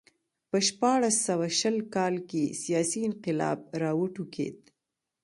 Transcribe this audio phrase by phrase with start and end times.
[0.49, 4.57] په شپاړس سوه شل کال کې سیاسي انقلاب راوټوکېد